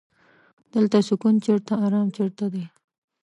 دلته 0.73 0.97
سکون 1.09 1.33
چرته 1.45 1.73
ارام 1.85 2.07
چرته 2.15 2.45
دی. 2.53 2.65